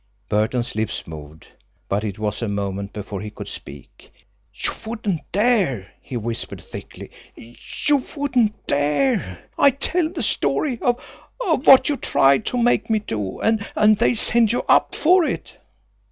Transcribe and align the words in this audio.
Burton's 0.29 0.73
lips 0.73 1.05
moved, 1.05 1.45
but 1.87 2.03
it 2.03 2.17
was 2.17 2.41
a 2.41 2.47
moment 2.47 2.91
before 2.91 3.21
he 3.21 3.29
could 3.29 3.47
speak. 3.47 4.11
"You 4.51 4.71
wouldn't 4.83 5.31
dare!" 5.31 5.91
he 6.01 6.17
whispered 6.17 6.59
thickly. 6.59 7.11
"You 7.35 8.03
wouldn't 8.17 8.65
dare! 8.65 9.43
I'd 9.59 9.79
tell 9.79 10.09
the 10.09 10.23
story 10.23 10.79
of 10.81 10.99
of 11.39 11.67
what 11.67 11.87
you 11.87 11.97
tried 11.97 12.47
to 12.47 12.57
make 12.57 12.89
me 12.89 12.97
do, 12.97 13.39
and 13.41 13.63
they'd 13.99 14.15
send 14.15 14.51
you 14.51 14.63
up 14.63 14.95
for 14.95 15.23
it." 15.23 15.59